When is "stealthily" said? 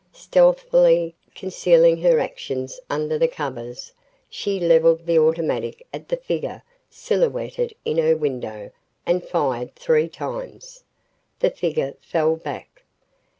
0.13-1.13